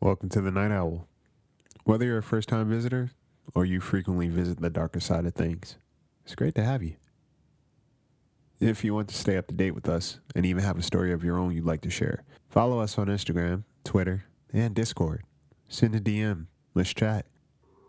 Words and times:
Welcome 0.00 0.28
to 0.30 0.42
the 0.42 0.50
Night 0.50 0.70
Owl. 0.70 1.08
Whether 1.84 2.04
you're 2.04 2.18
a 2.18 2.22
first 2.22 2.50
time 2.50 2.68
visitor 2.68 3.12
or 3.54 3.64
you 3.64 3.80
frequently 3.80 4.28
visit 4.28 4.60
the 4.60 4.68
darker 4.68 5.00
side 5.00 5.24
of 5.24 5.32
things, 5.32 5.78
it's 6.22 6.34
great 6.34 6.54
to 6.56 6.62
have 6.62 6.82
you. 6.82 6.96
If 8.60 8.84
you 8.84 8.92
want 8.94 9.08
to 9.08 9.14
stay 9.14 9.38
up 9.38 9.46
to 9.48 9.54
date 9.54 9.70
with 9.70 9.88
us 9.88 10.20
and 10.34 10.44
even 10.44 10.62
have 10.62 10.78
a 10.78 10.82
story 10.82 11.12
of 11.12 11.24
your 11.24 11.38
own 11.38 11.52
you'd 11.52 11.64
like 11.64 11.80
to 11.80 11.90
share, 11.90 12.24
follow 12.50 12.78
us 12.78 12.98
on 12.98 13.06
Instagram, 13.06 13.64
Twitter, 13.84 14.26
and 14.52 14.74
Discord. 14.74 15.22
Send 15.68 15.94
a 15.94 16.00
DM. 16.00 16.46
Let's 16.74 16.92
chat. 16.92 17.24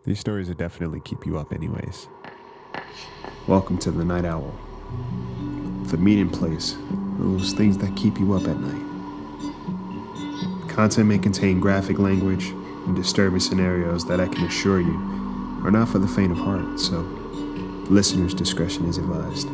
These 0.05 0.21
stories 0.21 0.48
will 0.48 0.55
definitely 0.55 1.02
keep 1.04 1.26
you 1.26 1.38
up, 1.38 1.52
anyways. 1.52 2.08
Welcome 3.48 3.78
to 3.80 3.92
the 3.92 4.05
Night 4.05 4.24
Owl, 4.24 4.58
the 5.88 5.98
meeting 5.98 6.30
place, 6.30 6.78
those 7.20 7.52
things 7.52 7.78
that 7.80 7.98
keep 7.98 8.18
you 8.18 8.34
up 8.34 8.48
at 8.48 8.58
night. 8.58 8.86
Content 10.78 11.07
may 11.07 11.18
contain 11.18 11.59
graphic 11.59 11.98
language 11.98 12.50
and 12.50 12.96
disturbing 12.96 13.39
scenarios 13.39 14.06
that 14.06 14.20
I 14.20 14.28
can 14.28 14.43
assure 14.43 14.79
you 14.79 14.93
are 15.64 15.71
not 15.71 15.89
for 15.89 15.97
the 15.97 16.07
faint 16.07 16.32
of 16.32 16.38
heart, 16.38 16.79
so 16.79 17.00
listeners' 17.89 18.36
discretion 18.36 18.86
is 18.86 19.00
advised. 19.00 19.48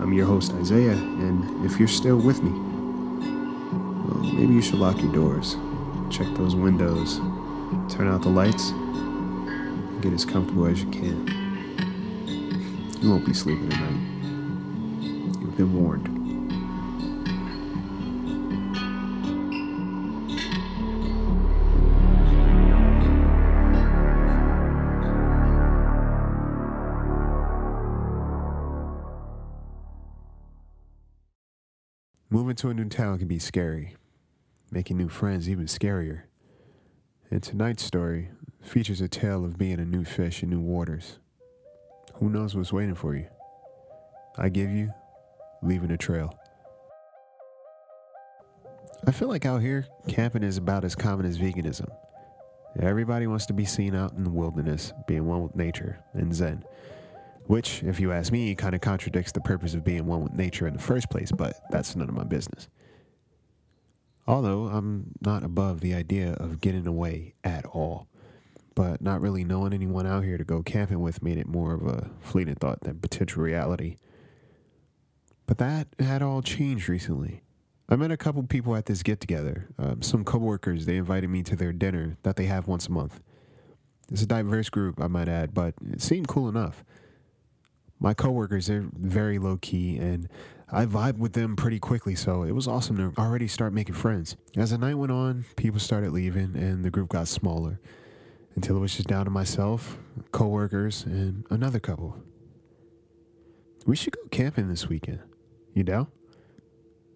I'm 0.00 0.14
your 0.14 0.24
host, 0.24 0.54
Isaiah, 0.54 0.92
and 0.92 1.66
if 1.66 1.78
you're 1.78 1.86
still 1.86 2.16
with 2.16 2.42
me, 2.42 2.50
well, 4.08 4.32
maybe 4.32 4.54
you 4.54 4.62
should 4.62 4.76
lock 4.76 5.02
your 5.02 5.12
doors, 5.12 5.58
check 6.08 6.28
those 6.38 6.54
windows, 6.54 7.18
turn 7.94 8.08
out 8.08 8.22
the 8.22 8.30
lights, 8.30 8.70
and 8.70 10.02
get 10.02 10.14
as 10.14 10.24
comfortable 10.24 10.64
as 10.64 10.82
you 10.82 10.90
can. 10.90 11.26
You 13.02 13.10
won't 13.10 13.26
be 13.26 13.34
sleeping 13.34 13.68
tonight. 13.68 14.00
You've 15.42 15.58
been 15.58 15.74
warned. 15.78 16.07
Moving 32.38 32.54
to 32.54 32.68
a 32.68 32.74
new 32.74 32.84
town 32.84 33.18
can 33.18 33.26
be 33.26 33.40
scary, 33.40 33.96
making 34.70 34.96
new 34.96 35.08
friends 35.08 35.50
even 35.50 35.64
scarier. 35.66 36.22
And 37.32 37.42
tonight's 37.42 37.82
story 37.82 38.30
features 38.62 39.00
a 39.00 39.08
tale 39.08 39.44
of 39.44 39.58
being 39.58 39.80
a 39.80 39.84
new 39.84 40.04
fish 40.04 40.44
in 40.44 40.50
new 40.50 40.60
waters. 40.60 41.18
Who 42.14 42.30
knows 42.30 42.54
what's 42.54 42.72
waiting 42.72 42.94
for 42.94 43.16
you? 43.16 43.26
I 44.36 44.50
give 44.50 44.70
you 44.70 44.92
leaving 45.64 45.90
a 45.90 45.96
trail. 45.96 46.38
I 49.04 49.10
feel 49.10 49.26
like 49.26 49.44
out 49.44 49.60
here, 49.60 49.88
camping 50.06 50.44
is 50.44 50.58
about 50.58 50.84
as 50.84 50.94
common 50.94 51.26
as 51.26 51.38
veganism. 51.38 51.90
Everybody 52.78 53.26
wants 53.26 53.46
to 53.46 53.52
be 53.52 53.64
seen 53.64 53.96
out 53.96 54.12
in 54.12 54.22
the 54.22 54.30
wilderness, 54.30 54.92
being 55.08 55.26
one 55.26 55.42
with 55.42 55.56
nature 55.56 55.98
and 56.12 56.32
Zen. 56.32 56.62
Which, 57.48 57.82
if 57.82 57.98
you 57.98 58.12
ask 58.12 58.30
me, 58.30 58.54
kind 58.54 58.74
of 58.74 58.82
contradicts 58.82 59.32
the 59.32 59.40
purpose 59.40 59.72
of 59.72 59.82
being 59.82 60.04
one 60.04 60.22
with 60.22 60.34
nature 60.34 60.66
in 60.66 60.74
the 60.74 60.82
first 60.82 61.08
place, 61.08 61.32
but 61.32 61.58
that's 61.70 61.96
none 61.96 62.10
of 62.10 62.14
my 62.14 62.24
business. 62.24 62.68
Although 64.26 64.66
I'm 64.66 65.12
not 65.22 65.42
above 65.42 65.80
the 65.80 65.94
idea 65.94 66.34
of 66.34 66.60
getting 66.60 66.86
away 66.86 67.32
at 67.42 67.64
all, 67.64 68.06
but 68.74 69.00
not 69.00 69.22
really 69.22 69.44
knowing 69.44 69.72
anyone 69.72 70.06
out 70.06 70.24
here 70.24 70.36
to 70.36 70.44
go 70.44 70.62
camping 70.62 71.00
with 71.00 71.22
made 71.22 71.38
it 71.38 71.46
more 71.46 71.72
of 71.72 71.86
a 71.86 72.10
fleeting 72.20 72.54
thought 72.54 72.82
than 72.82 72.98
potential 72.98 73.42
reality. 73.42 73.96
But 75.46 75.56
that 75.56 75.88
had 75.98 76.20
all 76.20 76.42
changed 76.42 76.86
recently. 76.86 77.40
I 77.88 77.96
met 77.96 78.10
a 78.10 78.18
couple 78.18 78.42
people 78.42 78.76
at 78.76 78.84
this 78.84 79.02
get 79.02 79.20
together. 79.20 79.70
Um, 79.78 80.02
some 80.02 80.22
coworkers, 80.22 80.84
they 80.84 80.98
invited 80.98 81.30
me 81.30 81.42
to 81.44 81.56
their 81.56 81.72
dinner 81.72 82.18
that 82.24 82.36
they 82.36 82.44
have 82.44 82.68
once 82.68 82.88
a 82.88 82.92
month. 82.92 83.22
It's 84.12 84.20
a 84.20 84.26
diverse 84.26 84.68
group, 84.68 85.00
I 85.00 85.06
might 85.06 85.30
add, 85.30 85.54
but 85.54 85.72
it 85.90 86.02
seemed 86.02 86.28
cool 86.28 86.50
enough 86.50 86.84
my 88.00 88.14
coworkers 88.14 88.66
they're 88.66 88.88
very 88.92 89.38
low 89.38 89.56
key 89.56 89.98
and 89.98 90.28
I 90.70 90.84
vibe 90.84 91.16
with 91.16 91.32
them 91.32 91.56
pretty 91.56 91.78
quickly, 91.78 92.14
so 92.14 92.42
it 92.42 92.52
was 92.52 92.68
awesome 92.68 92.98
to 92.98 93.18
already 93.18 93.48
start 93.48 93.72
making 93.72 93.94
friends. 93.94 94.36
As 94.54 94.70
the 94.70 94.76
night 94.76 94.96
went 94.96 95.10
on, 95.10 95.46
people 95.56 95.80
started 95.80 96.12
leaving 96.12 96.54
and 96.56 96.84
the 96.84 96.90
group 96.90 97.08
got 97.08 97.26
smaller 97.26 97.80
until 98.54 98.76
it 98.76 98.80
was 98.80 98.94
just 98.94 99.08
down 99.08 99.24
to 99.24 99.30
myself, 99.30 99.98
coworkers, 100.30 101.04
and 101.04 101.46
another 101.48 101.80
couple. 101.80 102.22
We 103.86 103.96
should 103.96 104.12
go 104.12 104.20
camping 104.30 104.68
this 104.68 104.88
weekend. 104.88 105.20
You 105.72 105.84
down? 105.84 106.08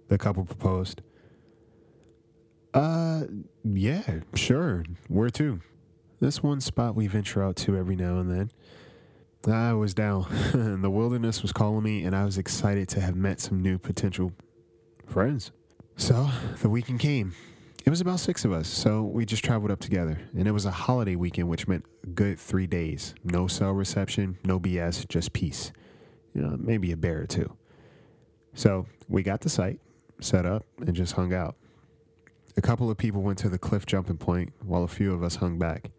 The 0.09 0.16
couple 0.16 0.47
proposed. 0.47 1.03
Uh, 2.72 3.25
yeah, 3.65 4.21
sure. 4.34 4.84
Where 5.09 5.28
to? 5.31 5.60
This 6.21 6.42
one 6.42 6.62
spot 6.62 6.94
we 6.94 7.06
venture 7.06 7.42
out 7.42 7.56
to 7.56 7.76
every 7.76 7.97
now 7.97 8.19
and 8.19 8.31
then. 8.31 8.50
I 9.48 9.72
was 9.72 9.92
down. 9.92 10.26
the 10.82 10.91
wilderness 10.91 11.42
was 11.42 11.53
calling 11.53 11.82
me, 11.82 12.04
and 12.04 12.14
I 12.14 12.25
was 12.25 12.38
excited 12.38 12.88
to 12.91 13.00
have 13.00 13.16
met 13.16 13.41
some 13.41 13.60
new 13.60 13.78
potential 13.78 14.32
friends. 15.06 15.50
So 15.97 16.28
the 16.60 16.69
weekend 16.69 17.00
came. 17.00 17.34
It 17.84 17.91
was 17.91 18.00
about 18.00 18.20
six 18.20 18.44
of 18.44 18.53
us, 18.53 18.69
so 18.69 19.03
we 19.03 19.26
just 19.26 19.44
traveled 19.44 19.72
up 19.72 19.80
together. 19.80 20.20
And 20.36 20.47
it 20.47 20.53
was 20.53 20.64
a 20.64 20.70
holiday 20.70 21.16
weekend, 21.16 21.48
which 21.48 21.66
meant 21.66 21.84
good 22.14 22.38
three 22.38 22.69
days. 22.69 23.14
No 23.25 23.48
cell 23.48 23.72
reception, 23.72 24.38
no 24.44 24.60
BS, 24.60 25.08
just 25.08 25.32
peace. 25.32 25.72
You 26.32 26.42
know, 26.42 26.56
maybe 26.56 26.92
a 26.92 26.97
bear 26.97 27.22
or 27.22 27.26
two. 27.26 27.56
So 28.54 28.86
we 29.09 29.24
got 29.24 29.41
the 29.41 29.48
site 29.48 29.80
set 30.20 30.47
up 30.47 30.64
and 30.78 30.94
just 30.94 31.14
hung 31.14 31.34
out. 31.34 31.56
A 32.56 32.62
couple 32.62 32.91
of 32.91 32.97
people 32.97 33.22
went 33.22 33.38
to 33.38 33.48
the 33.48 33.59
cliff 33.59 33.86
jumping 33.86 34.19
point 34.19 34.53
while 34.64 34.84
a 34.84 34.88
few 34.88 35.12
of 35.12 35.24
us 35.24 35.36
hung 35.36 35.59
back. 35.59 35.91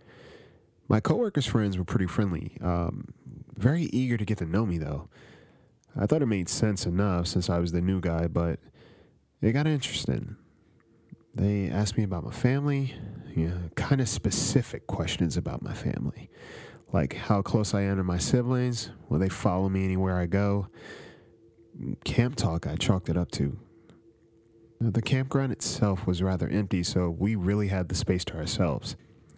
My 0.93 0.99
coworkers' 0.99 1.47
friends 1.47 1.75
were 1.75 1.83
pretty 1.83 2.05
friendly. 2.05 2.55
Um, 2.61 3.05
very 3.57 3.85
eager 3.85 4.15
to 4.15 4.23
get 4.23 4.37
to 4.37 4.45
know 4.45 4.63
me, 4.63 4.77
though. 4.77 5.09
I 5.99 6.05
thought 6.05 6.21
it 6.21 6.27
made 6.27 6.47
sense 6.49 6.85
enough 6.85 7.25
since 7.25 7.49
I 7.49 7.57
was 7.57 7.71
the 7.71 7.81
new 7.81 7.99
guy, 7.99 8.27
but 8.27 8.59
it 9.41 9.53
got 9.53 9.65
interesting. 9.65 10.35
They 11.33 11.67
asked 11.67 11.97
me 11.97 12.03
about 12.03 12.23
my 12.23 12.31
family, 12.31 12.93
you 13.35 13.47
know, 13.47 13.57
kind 13.73 14.01
of 14.01 14.07
specific 14.07 14.85
questions 14.85 15.35
about 15.35 15.63
my 15.63 15.73
family, 15.73 16.29
like 16.91 17.15
how 17.15 17.41
close 17.41 17.73
I 17.73 17.81
am 17.81 17.97
to 17.97 18.03
my 18.03 18.19
siblings, 18.19 18.91
will 19.09 19.17
they 19.17 19.29
follow 19.29 19.69
me 19.69 19.85
anywhere 19.85 20.19
I 20.19 20.27
go. 20.27 20.67
Camp 22.05 22.35
talk, 22.35 22.67
I 22.67 22.75
chalked 22.75 23.09
it 23.09 23.17
up 23.17 23.31
to. 23.31 23.57
The 24.79 25.01
campground 25.01 25.53
itself 25.53 26.05
was 26.05 26.21
rather 26.21 26.47
empty, 26.49 26.83
so 26.83 27.09
we 27.09 27.33
really 27.33 27.69
had 27.69 27.89
the 27.89 27.95
space 27.95 28.23
to 28.25 28.37
ourselves. 28.37 28.95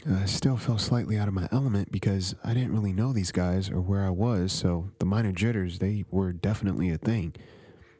I 0.07 0.25
still 0.25 0.55
felt 0.55 0.81
slightly 0.81 1.17
out 1.17 1.27
of 1.27 1.33
my 1.33 1.47
element 1.51 1.91
because 1.91 2.35
I 2.43 2.53
didn't 2.53 2.73
really 2.73 2.93
know 2.93 3.11
these 3.11 3.31
guys 3.31 3.71
or 3.71 3.81
where 3.81 4.05
I 4.05 4.11
was, 4.11 4.53
so 4.53 4.91
the 4.99 5.05
minor 5.05 5.31
jitters, 5.31 5.79
they 5.79 6.05
were 6.11 6.31
definitely 6.31 6.91
a 6.91 6.97
thing. 6.99 7.33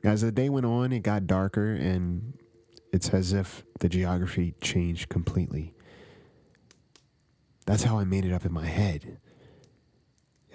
As 0.03 0.21
the 0.21 0.31
day 0.31 0.49
went 0.49 0.67
on, 0.67 0.93
it 0.93 0.99
got 0.99 1.25
darker, 1.25 1.73
and 1.73 2.37
it's 2.93 3.09
as 3.09 3.33
if 3.33 3.63
the 3.79 3.89
geography 3.89 4.53
changed 4.61 5.09
completely. 5.09 5.73
That's 7.65 7.83
how 7.83 7.97
I 7.97 8.03
made 8.03 8.23
it 8.23 8.33
up 8.33 8.45
in 8.45 8.53
my 8.53 8.67
head. 8.67 9.17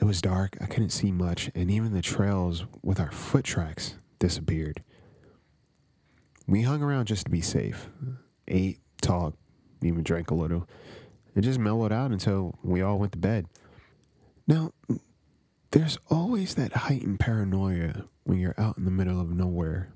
It 0.01 0.05
was 0.05 0.23
dark, 0.23 0.57
I 0.61 0.67
couldn't 0.67 0.91
see 0.91 1.11
much, 1.11 1.51
and 1.57 1.69
even 1.69 1.93
the 1.93 2.01
trails 2.01 2.65
with 2.81 3.01
our 3.01 3.11
foot 3.11 3.45
tracks 3.45 3.97
disappeared. 4.21 4.85
We 6.47 6.63
hung 6.63 6.81
around 6.81 7.07
just 7.07 7.25
to 7.25 7.31
be 7.31 7.41
safe, 7.41 7.89
ate, 8.47 8.79
talked, 9.03 9.37
even 9.83 10.05
drank 10.05 10.31
a 10.31 10.35
little. 10.35 10.69
It 11.41 11.45
just 11.45 11.59
mellowed 11.59 11.91
out 11.91 12.11
until 12.11 12.59
we 12.63 12.83
all 12.83 12.99
went 12.99 13.13
to 13.13 13.19
bed. 13.19 13.47
Now, 14.47 14.73
there's 15.71 15.97
always 16.11 16.55
that 16.57 16.75
heightened 16.75 17.19
paranoia 17.19 18.05
when 18.25 18.39
you're 18.39 18.55
out 18.59 18.77
in 18.77 18.85
the 18.85 18.91
middle 18.91 19.19
of 19.19 19.31
nowhere. 19.31 19.91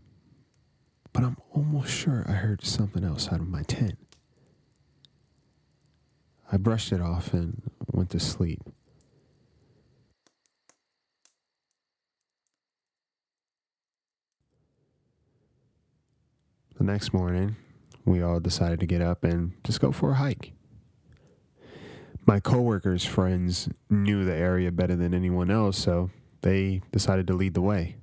But 1.12 1.22
I'm 1.22 1.36
almost 1.52 1.92
sure 1.92 2.24
I 2.26 2.32
heard 2.32 2.64
something 2.64 3.04
outside 3.04 3.40
of 3.40 3.48
my 3.48 3.62
tent. 3.62 3.98
I 6.50 6.56
brushed 6.56 6.92
it 6.92 7.02
off 7.02 7.34
and 7.34 7.60
went 7.92 8.08
to 8.12 8.20
sleep. 8.20 8.62
The 16.78 16.84
next 16.84 17.12
morning, 17.12 17.56
we 18.06 18.22
all 18.22 18.40
decided 18.40 18.80
to 18.80 18.86
get 18.86 19.02
up 19.02 19.24
and 19.24 19.52
just 19.62 19.82
go 19.82 19.92
for 19.92 20.12
a 20.12 20.14
hike 20.14 20.54
my 22.26 22.40
coworkers' 22.40 23.04
friends 23.04 23.68
knew 23.90 24.24
the 24.24 24.34
area 24.34 24.72
better 24.72 24.96
than 24.96 25.14
anyone 25.14 25.50
else, 25.50 25.78
so 25.78 26.10
they 26.42 26.82
decided 26.92 27.26
to 27.28 27.34
lead 27.34 27.54
the 27.54 27.60
way. 27.60 27.96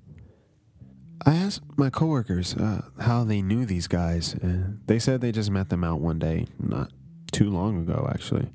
I 1.26 1.36
asked 1.36 1.64
my 1.78 1.90
coworkers 1.90 2.56
uh, 2.56 2.82
how 3.00 3.24
they 3.24 3.42
knew 3.42 3.66
these 3.66 3.88
guys, 3.88 4.34
and 4.34 4.82
they 4.88 5.00
said 5.00 5.22
they 5.22 5.32
just 5.32 5.52
met 5.52 5.70
them 5.70 5.84
out 5.84 6.02
one 6.02 6.20
day, 6.20 6.48
not 6.60 6.92
too 7.32 7.50
long 7.50 7.80
ago, 7.80 8.10
actually. 8.12 8.50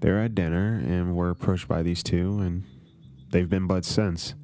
They 0.00 0.10
were 0.10 0.18
at 0.18 0.34
dinner 0.34 0.82
and 0.84 1.14
were 1.14 1.30
approached 1.30 1.68
by 1.68 1.82
these 1.82 2.02
two, 2.02 2.40
and 2.40 2.64
they've 3.30 3.48
been 3.48 3.66
buds 3.66 3.88
since. 3.88 4.34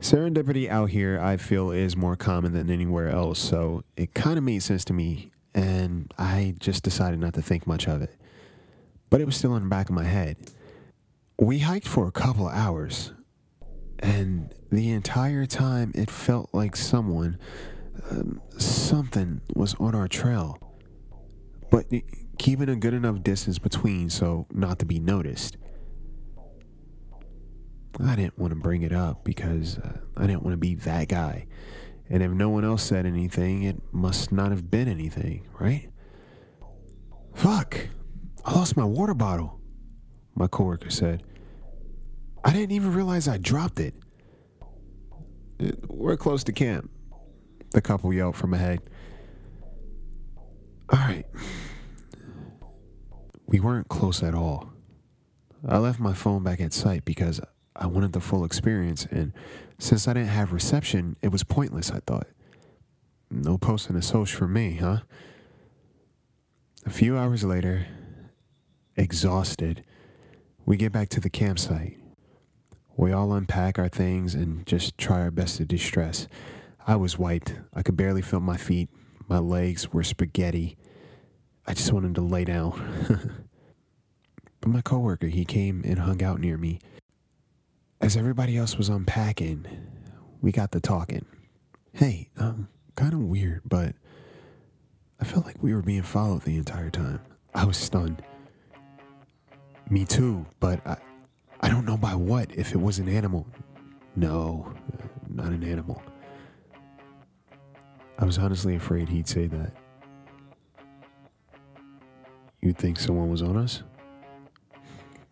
Serendipity 0.00 0.68
out 0.68 0.90
here, 0.90 1.20
I 1.20 1.36
feel, 1.36 1.70
is 1.70 1.96
more 1.96 2.16
common 2.16 2.52
than 2.52 2.70
anywhere 2.70 3.10
else, 3.10 3.38
so 3.38 3.84
it 3.96 4.14
kind 4.14 4.38
of 4.38 4.44
made 4.44 4.62
sense 4.62 4.84
to 4.86 4.92
me 4.92 5.30
and 5.54 6.12
I 6.18 6.54
just 6.58 6.82
decided 6.82 7.20
not 7.20 7.34
to 7.34 7.42
think 7.42 7.66
much 7.66 7.86
of 7.86 8.02
it. 8.02 8.14
But 9.12 9.20
it 9.20 9.26
was 9.26 9.36
still 9.36 9.54
in 9.56 9.64
the 9.64 9.68
back 9.68 9.90
of 9.90 9.94
my 9.94 10.04
head. 10.04 10.38
We 11.38 11.58
hiked 11.58 11.86
for 11.86 12.08
a 12.08 12.10
couple 12.10 12.48
of 12.48 12.54
hours, 12.54 13.12
and 13.98 14.54
the 14.70 14.90
entire 14.90 15.44
time 15.44 15.92
it 15.94 16.10
felt 16.10 16.48
like 16.54 16.74
someone, 16.74 17.38
um, 18.10 18.40
something 18.56 19.42
was 19.54 19.74
on 19.74 19.94
our 19.94 20.08
trail. 20.08 20.58
But 21.70 21.92
keeping 22.38 22.70
a 22.70 22.74
good 22.74 22.94
enough 22.94 23.22
distance 23.22 23.58
between 23.58 24.08
so 24.08 24.46
not 24.50 24.78
to 24.78 24.86
be 24.86 24.98
noticed. 24.98 25.58
I 28.02 28.16
didn't 28.16 28.38
want 28.38 28.52
to 28.52 28.58
bring 28.58 28.80
it 28.80 28.94
up 28.94 29.24
because 29.24 29.76
uh, 29.76 29.98
I 30.16 30.26
didn't 30.26 30.42
want 30.42 30.54
to 30.54 30.58
be 30.58 30.74
that 30.76 31.08
guy. 31.08 31.48
And 32.08 32.22
if 32.22 32.30
no 32.30 32.48
one 32.48 32.64
else 32.64 32.82
said 32.82 33.04
anything, 33.04 33.64
it 33.64 33.76
must 33.92 34.32
not 34.32 34.52
have 34.52 34.70
been 34.70 34.88
anything, 34.88 35.46
right? 35.60 35.90
Fuck, 37.34 37.88
I 38.44 38.54
lost 38.54 38.76
my 38.76 38.84
water 38.84 39.14
bottle, 39.14 39.60
my 40.34 40.46
coworker 40.46 40.90
said. 40.90 41.22
I 42.44 42.52
didn't 42.52 42.72
even 42.72 42.92
realize 42.92 43.28
I 43.28 43.38
dropped 43.38 43.78
it. 43.78 43.94
We're 45.86 46.16
close 46.16 46.42
to 46.44 46.52
camp, 46.52 46.90
the 47.70 47.80
couple 47.80 48.12
yelled 48.12 48.34
from 48.34 48.52
ahead. 48.52 48.80
All 50.90 50.98
right. 50.98 51.24
We 53.46 53.60
weren't 53.60 53.88
close 53.88 54.22
at 54.22 54.34
all. 54.34 54.72
I 55.66 55.78
left 55.78 56.00
my 56.00 56.12
phone 56.12 56.42
back 56.42 56.60
at 56.60 56.72
site 56.72 57.04
because 57.04 57.40
I 57.76 57.86
wanted 57.86 58.12
the 58.12 58.20
full 58.20 58.44
experience, 58.44 59.06
and 59.10 59.32
since 59.78 60.08
I 60.08 60.14
didn't 60.14 60.30
have 60.30 60.52
reception, 60.52 61.16
it 61.22 61.28
was 61.28 61.44
pointless, 61.44 61.92
I 61.92 62.00
thought. 62.00 62.26
No 63.30 63.56
posting 63.56 63.94
a 63.96 64.02
social 64.02 64.36
for 64.36 64.48
me, 64.48 64.76
huh? 64.76 64.98
A 66.84 66.90
few 66.90 67.16
hours 67.16 67.44
later, 67.44 67.86
exhausted, 68.96 69.84
we 70.64 70.76
get 70.76 70.92
back 70.92 71.08
to 71.10 71.20
the 71.20 71.30
campsite. 71.30 71.98
We 72.96 73.12
all 73.12 73.32
unpack 73.32 73.78
our 73.78 73.88
things 73.88 74.34
and 74.34 74.66
just 74.66 74.98
try 74.98 75.20
our 75.20 75.30
best 75.30 75.56
to 75.56 75.64
distress. 75.64 76.28
I 76.86 76.96
was 76.96 77.18
wiped. 77.18 77.54
I 77.72 77.82
could 77.82 77.96
barely 77.96 78.22
feel 78.22 78.40
my 78.40 78.56
feet. 78.56 78.88
My 79.28 79.38
legs 79.38 79.92
were 79.92 80.02
spaghetti. 80.02 80.76
I 81.66 81.74
just 81.74 81.92
wanted 81.92 82.14
to 82.16 82.20
lay 82.20 82.44
down. 82.44 83.46
but 84.60 84.68
my 84.68 84.82
coworker, 84.82 85.28
he 85.28 85.44
came 85.44 85.82
and 85.84 86.00
hung 86.00 86.22
out 86.22 86.40
near 86.40 86.58
me. 86.58 86.80
As 88.00 88.16
everybody 88.16 88.56
else 88.56 88.76
was 88.76 88.88
unpacking, 88.88 89.66
we 90.40 90.50
got 90.52 90.72
to 90.72 90.80
talking. 90.80 91.24
Hey, 91.92 92.30
um, 92.36 92.68
kind 92.96 93.12
of 93.12 93.20
weird, 93.20 93.62
but 93.64 93.94
I 95.20 95.24
felt 95.24 95.46
like 95.46 95.62
we 95.62 95.72
were 95.72 95.82
being 95.82 96.02
followed 96.02 96.42
the 96.42 96.56
entire 96.56 96.90
time. 96.90 97.20
I 97.54 97.64
was 97.64 97.76
stunned. 97.76 98.22
Me 99.92 100.06
too, 100.06 100.46
but 100.58 100.80
I, 100.86 100.96
I 101.60 101.68
don't 101.68 101.84
know 101.84 101.98
by 101.98 102.14
what, 102.14 102.50
if 102.52 102.72
it 102.72 102.80
was 102.80 102.98
an 102.98 103.10
animal. 103.10 103.46
No, 104.16 104.72
uh, 104.90 105.06
not 105.28 105.48
an 105.48 105.62
animal. 105.62 106.02
I 108.18 108.24
was 108.24 108.38
honestly 108.38 108.74
afraid 108.74 109.10
he'd 109.10 109.28
say 109.28 109.48
that. 109.48 109.74
You'd 112.62 112.78
think 112.78 112.98
someone 112.98 113.28
was 113.28 113.42
on 113.42 113.58
us? 113.58 113.82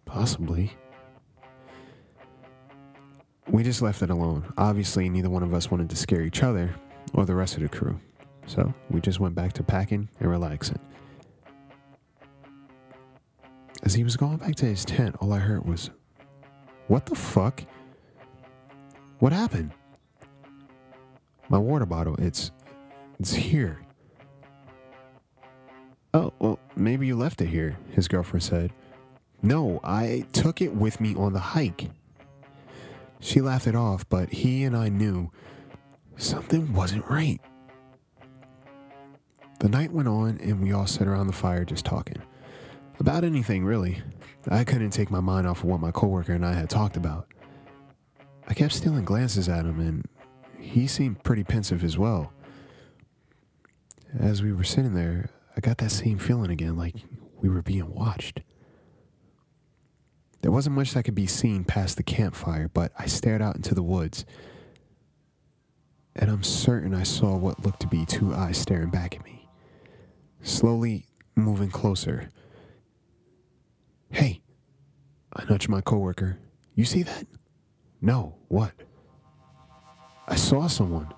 Possibly. 0.04 0.76
We 3.48 3.62
just 3.62 3.80
left 3.80 4.02
it 4.02 4.10
alone. 4.10 4.52
Obviously, 4.58 5.08
neither 5.08 5.30
one 5.30 5.42
of 5.42 5.54
us 5.54 5.70
wanted 5.70 5.88
to 5.88 5.96
scare 5.96 6.20
each 6.20 6.42
other 6.42 6.74
or 7.14 7.24
the 7.24 7.34
rest 7.34 7.56
of 7.56 7.62
the 7.62 7.70
crew. 7.70 7.98
So 8.46 8.74
we 8.90 9.00
just 9.00 9.20
went 9.20 9.34
back 9.34 9.54
to 9.54 9.62
packing 9.62 10.10
and 10.20 10.30
relaxing. 10.30 10.78
As 13.90 13.94
he 13.94 14.04
was 14.04 14.16
going 14.16 14.36
back 14.36 14.54
to 14.54 14.66
his 14.66 14.84
tent, 14.84 15.16
all 15.18 15.32
I 15.32 15.40
heard 15.40 15.66
was, 15.66 15.90
What 16.86 17.06
the 17.06 17.16
fuck? 17.16 17.64
What 19.18 19.32
happened? 19.32 19.72
My 21.48 21.58
water 21.58 21.86
bottle, 21.86 22.14
it's 22.20 22.52
it's 23.18 23.34
here. 23.34 23.80
Oh, 26.14 26.32
well, 26.38 26.60
maybe 26.76 27.08
you 27.08 27.16
left 27.16 27.40
it 27.40 27.48
here, 27.48 27.78
his 27.90 28.06
girlfriend 28.06 28.44
said. 28.44 28.72
No, 29.42 29.80
I 29.82 30.24
took 30.32 30.62
it 30.62 30.72
with 30.72 31.00
me 31.00 31.16
on 31.16 31.32
the 31.32 31.40
hike. 31.40 31.90
She 33.18 33.40
laughed 33.40 33.66
it 33.66 33.74
off, 33.74 34.08
but 34.08 34.28
he 34.28 34.62
and 34.62 34.76
I 34.76 34.88
knew 34.88 35.32
something 36.16 36.72
wasn't 36.72 37.10
right. 37.10 37.40
The 39.58 39.68
night 39.68 39.90
went 39.90 40.06
on, 40.06 40.38
and 40.40 40.62
we 40.62 40.70
all 40.70 40.86
sat 40.86 41.08
around 41.08 41.26
the 41.26 41.32
fire 41.32 41.64
just 41.64 41.84
talking. 41.84 42.22
About 43.00 43.24
anything, 43.24 43.64
really. 43.64 44.02
I 44.48 44.62
couldn't 44.62 44.90
take 44.90 45.10
my 45.10 45.20
mind 45.20 45.46
off 45.46 45.60
of 45.60 45.64
what 45.64 45.80
my 45.80 45.90
coworker 45.90 46.34
and 46.34 46.44
I 46.44 46.52
had 46.52 46.68
talked 46.68 46.98
about. 46.98 47.28
I 48.46 48.52
kept 48.52 48.74
stealing 48.74 49.06
glances 49.06 49.48
at 49.48 49.64
him, 49.64 49.80
and 49.80 50.06
he 50.58 50.86
seemed 50.86 51.24
pretty 51.24 51.42
pensive 51.42 51.82
as 51.82 51.96
well. 51.96 52.30
As 54.18 54.42
we 54.42 54.52
were 54.52 54.64
sitting 54.64 54.92
there, 54.92 55.30
I 55.56 55.60
got 55.60 55.78
that 55.78 55.90
same 55.90 56.18
feeling 56.18 56.50
again, 56.50 56.76
like 56.76 56.94
we 57.40 57.48
were 57.48 57.62
being 57.62 57.90
watched. 57.90 58.40
There 60.42 60.52
wasn't 60.52 60.76
much 60.76 60.92
that 60.92 61.04
could 61.04 61.14
be 61.14 61.26
seen 61.26 61.64
past 61.64 61.96
the 61.96 62.02
campfire, 62.02 62.68
but 62.68 62.92
I 62.98 63.06
stared 63.06 63.40
out 63.40 63.56
into 63.56 63.74
the 63.74 63.82
woods, 63.82 64.26
and 66.14 66.30
I'm 66.30 66.42
certain 66.42 66.92
I 66.92 67.04
saw 67.04 67.34
what 67.36 67.64
looked 67.64 67.80
to 67.80 67.86
be 67.86 68.04
two 68.04 68.34
eyes 68.34 68.58
staring 68.58 68.90
back 68.90 69.16
at 69.16 69.24
me, 69.24 69.48
slowly 70.42 71.06
moving 71.34 71.70
closer. 71.70 72.30
Hey, 74.10 74.42
I 75.34 75.44
nudged 75.44 75.68
my 75.68 75.80
coworker. 75.80 76.38
You 76.74 76.84
see 76.84 77.02
that? 77.02 77.26
No, 78.00 78.36
what? 78.48 78.72
I 80.26 80.36
saw 80.36 80.66
someone. 80.66 81.12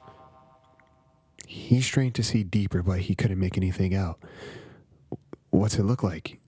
He 1.46 1.80
strained 1.80 2.14
to 2.16 2.22
see 2.22 2.42
deeper, 2.44 2.82
but 2.82 3.00
he 3.00 3.14
couldn't 3.14 3.38
make 3.38 3.56
anything 3.56 3.94
out. 3.94 4.18
What's 5.50 5.78
it 5.78 5.84
look 5.84 6.02
like? 6.02 6.40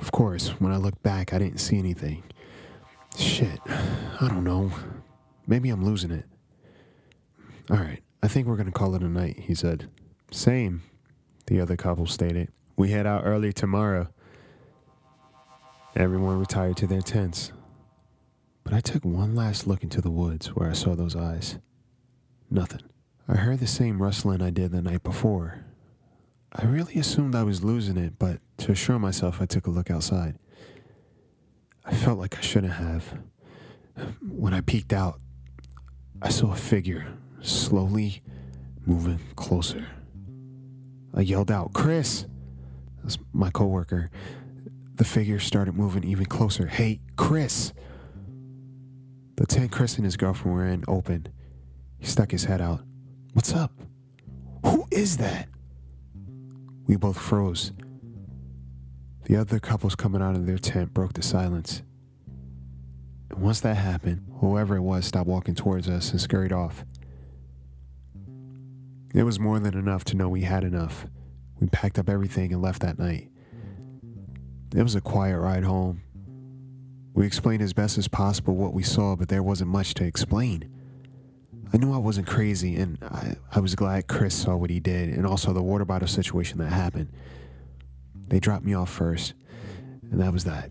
Of 0.00 0.10
course, 0.12 0.48
when 0.60 0.72
I 0.72 0.76
looked 0.76 1.02
back, 1.02 1.32
I 1.32 1.38
didn't 1.38 1.58
see 1.58 1.78
anything. 1.78 2.22
Shit, 3.16 3.60
I 3.66 4.28
don't 4.28 4.44
know. 4.44 4.72
Maybe 5.46 5.70
I'm 5.70 5.84
losing 5.84 6.10
it. 6.10 6.24
All 7.70 7.76
right, 7.76 8.02
I 8.22 8.28
think 8.28 8.46
we're 8.46 8.56
gonna 8.56 8.72
call 8.72 8.94
it 8.94 9.02
a 9.02 9.08
night, 9.08 9.38
he 9.40 9.54
said. 9.54 9.88
Same, 10.30 10.82
the 11.46 11.60
other 11.60 11.76
couple 11.76 12.06
stated. 12.06 12.48
We 12.76 12.90
head 12.90 13.06
out 13.06 13.22
early 13.24 13.52
tomorrow. 13.52 14.08
Everyone 15.96 16.38
retired 16.38 16.76
to 16.78 16.86
their 16.86 17.02
tents. 17.02 17.52
But 18.64 18.74
I 18.74 18.80
took 18.80 19.04
one 19.04 19.34
last 19.34 19.66
look 19.66 19.82
into 19.82 20.00
the 20.00 20.10
woods 20.10 20.48
where 20.48 20.70
I 20.70 20.74
saw 20.74 20.94
those 20.94 21.16
eyes. 21.16 21.58
Nothing. 22.50 22.82
I 23.28 23.36
heard 23.36 23.58
the 23.60 23.66
same 23.66 24.02
rustling 24.02 24.42
I 24.42 24.50
did 24.50 24.72
the 24.72 24.82
night 24.82 25.02
before, 25.02 25.64
I 26.52 26.64
really 26.64 26.98
assumed 26.98 27.36
I 27.36 27.44
was 27.44 27.62
losing 27.62 27.96
it, 27.96 28.18
but 28.18 28.40
to 28.58 28.72
assure 28.72 28.98
myself, 28.98 29.40
I 29.40 29.46
took 29.46 29.68
a 29.68 29.70
look 29.70 29.88
outside. 29.88 30.36
I 31.84 31.94
felt 31.94 32.18
like 32.18 32.36
I 32.36 32.40
shouldn't 32.40 32.72
have. 32.72 33.20
When 34.28 34.52
I 34.52 34.60
peeked 34.60 34.92
out, 34.92 35.20
I 36.20 36.28
saw 36.28 36.52
a 36.52 36.56
figure 36.56 37.06
slowly 37.40 38.22
moving 38.84 39.20
closer. 39.36 39.86
I 41.14 41.20
yelled 41.20 41.52
out, 41.52 41.72
Chris! 41.72 42.26
That's 43.02 43.18
my 43.32 43.50
coworker. 43.50 44.10
The 45.00 45.06
figure 45.06 45.38
started 45.38 45.74
moving 45.76 46.04
even 46.04 46.26
closer. 46.26 46.66
Hey, 46.66 47.00
Chris! 47.16 47.72
The 49.36 49.46
tent 49.46 49.72
Chris 49.72 49.96
and 49.96 50.04
his 50.04 50.18
girlfriend 50.18 50.54
were 50.54 50.66
in 50.66 50.84
opened. 50.86 51.30
He 51.98 52.04
stuck 52.04 52.30
his 52.30 52.44
head 52.44 52.60
out. 52.60 52.82
What's 53.32 53.54
up? 53.54 53.72
Who 54.62 54.84
is 54.90 55.16
that? 55.16 55.48
We 56.86 56.96
both 56.96 57.18
froze. 57.18 57.72
The 59.24 59.38
other 59.38 59.58
couples 59.58 59.94
coming 59.94 60.20
out 60.20 60.36
of 60.36 60.44
their 60.44 60.58
tent 60.58 60.92
broke 60.92 61.14
the 61.14 61.22
silence. 61.22 61.80
And 63.30 63.40
once 63.40 63.60
that 63.60 63.78
happened, 63.78 64.26
whoever 64.40 64.76
it 64.76 64.82
was 64.82 65.06
stopped 65.06 65.28
walking 65.30 65.54
towards 65.54 65.88
us 65.88 66.10
and 66.10 66.20
scurried 66.20 66.52
off. 66.52 66.84
It 69.14 69.22
was 69.22 69.40
more 69.40 69.58
than 69.60 69.78
enough 69.78 70.04
to 70.04 70.16
know 70.18 70.28
we 70.28 70.42
had 70.42 70.62
enough. 70.62 71.06
We 71.58 71.68
packed 71.68 71.98
up 71.98 72.10
everything 72.10 72.52
and 72.52 72.60
left 72.60 72.82
that 72.82 72.98
night. 72.98 73.29
It 74.74 74.82
was 74.82 74.94
a 74.94 75.00
quiet 75.00 75.38
ride 75.38 75.64
home. 75.64 76.02
We 77.12 77.26
explained 77.26 77.60
as 77.60 77.72
best 77.72 77.98
as 77.98 78.06
possible 78.06 78.54
what 78.54 78.72
we 78.72 78.84
saw, 78.84 79.16
but 79.16 79.28
there 79.28 79.42
wasn't 79.42 79.70
much 79.70 79.94
to 79.94 80.04
explain. 80.04 80.70
I 81.72 81.76
knew 81.76 81.92
I 81.92 81.98
wasn't 81.98 82.26
crazy, 82.26 82.76
and 82.76 82.98
I, 83.02 83.36
I 83.52 83.60
was 83.60 83.74
glad 83.74 84.06
Chris 84.06 84.34
saw 84.34 84.56
what 84.56 84.70
he 84.70 84.80
did, 84.80 85.08
and 85.08 85.26
also 85.26 85.52
the 85.52 85.62
water 85.62 85.84
bottle 85.84 86.08
situation 86.08 86.58
that 86.58 86.70
happened. 86.72 87.08
They 88.28 88.38
dropped 88.38 88.64
me 88.64 88.74
off 88.74 88.90
first, 88.90 89.34
and 90.10 90.20
that 90.20 90.32
was 90.32 90.44
that. 90.44 90.70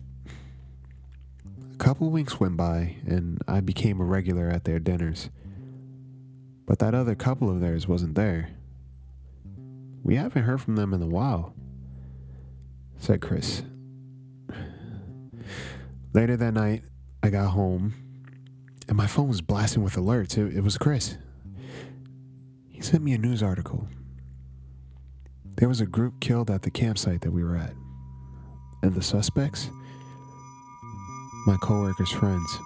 A 1.72 1.76
couple 1.76 2.10
weeks 2.10 2.40
went 2.40 2.56
by, 2.56 2.96
and 3.06 3.38
I 3.46 3.60
became 3.60 4.00
a 4.00 4.04
regular 4.04 4.48
at 4.48 4.64
their 4.64 4.78
dinners. 4.78 5.28
But 6.66 6.78
that 6.78 6.94
other 6.94 7.14
couple 7.14 7.50
of 7.50 7.60
theirs 7.60 7.86
wasn't 7.86 8.14
there. 8.14 8.50
We 10.02 10.16
haven't 10.16 10.44
heard 10.44 10.60
from 10.60 10.76
them 10.76 10.94
in 10.94 11.02
a 11.02 11.06
while, 11.06 11.54
said 12.98 13.20
Chris. 13.20 13.62
Later 16.12 16.36
that 16.36 16.54
night, 16.54 16.82
I 17.22 17.30
got 17.30 17.50
home 17.50 17.94
and 18.88 18.96
my 18.96 19.06
phone 19.06 19.28
was 19.28 19.40
blasting 19.40 19.84
with 19.84 19.94
alerts. 19.94 20.36
It, 20.36 20.56
it 20.56 20.64
was 20.64 20.76
Chris. 20.76 21.16
He 22.68 22.80
sent 22.80 23.04
me 23.04 23.12
a 23.12 23.18
news 23.18 23.40
article. 23.40 23.86
There 25.56 25.68
was 25.68 25.80
a 25.80 25.86
group 25.86 26.20
killed 26.20 26.50
at 26.50 26.62
the 26.62 26.70
campsite 26.70 27.20
that 27.20 27.30
we 27.30 27.44
were 27.44 27.56
at. 27.56 27.74
And 28.82 28.94
the 28.94 29.02
suspects? 29.02 29.70
My 31.46 31.56
coworker's 31.62 32.10
friends. 32.10 32.58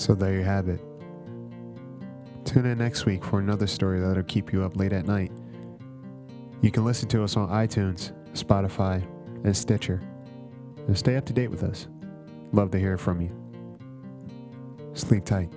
So 0.00 0.14
there 0.14 0.32
you 0.32 0.44
have 0.44 0.70
it. 0.70 0.80
Tune 2.46 2.64
in 2.64 2.78
next 2.78 3.04
week 3.04 3.22
for 3.22 3.38
another 3.38 3.66
story 3.66 4.00
that'll 4.00 4.22
keep 4.22 4.50
you 4.50 4.64
up 4.64 4.74
late 4.74 4.94
at 4.94 5.04
night. 5.04 5.30
You 6.62 6.70
can 6.70 6.86
listen 6.86 7.06
to 7.10 7.22
us 7.22 7.36
on 7.36 7.50
iTunes, 7.50 8.12
Spotify, 8.32 9.06
and 9.44 9.54
Stitcher. 9.54 10.00
And 10.86 10.96
stay 10.96 11.16
up 11.16 11.26
to 11.26 11.34
date 11.34 11.50
with 11.50 11.62
us. 11.62 11.86
Love 12.52 12.70
to 12.70 12.78
hear 12.78 12.96
from 12.96 13.20
you. 13.20 13.30
Sleep 14.94 15.26
tight. 15.26 15.52